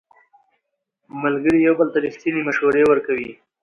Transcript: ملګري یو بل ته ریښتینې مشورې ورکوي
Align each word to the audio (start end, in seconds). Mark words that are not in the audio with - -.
ملګري 1.21 1.59
یو 1.63 1.73
بل 1.79 1.87
ته 1.93 1.97
ریښتینې 2.05 2.41
مشورې 2.47 2.83
ورکوي 2.87 3.31